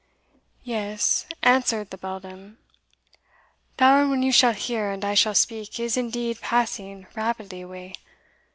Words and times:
"Yes," 0.63 1.27
answered 1.43 1.91
the 1.91 1.97
beldam, 1.99 2.57
"the 3.77 3.83
hour 3.83 4.07
when 4.07 4.23
you 4.23 4.31
shall 4.31 4.53
hear, 4.53 4.89
and 4.89 5.05
I 5.05 5.13
shall 5.13 5.35
speak, 5.35 5.79
is 5.79 5.95
indeed 5.95 6.41
passing 6.41 7.05
rapidly 7.15 7.61
away. 7.61 7.93